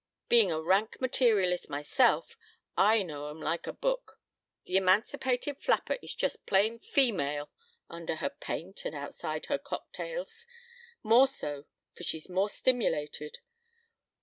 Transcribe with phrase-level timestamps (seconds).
[0.29, 2.35] Being a rank materialist myself,
[2.75, 4.19] I know 'em like a book.
[4.65, 7.51] The emancipated flapper is just plain female
[7.87, 10.47] under her paint and outside her cocktails.
[11.03, 13.41] More so for she's more stimulated.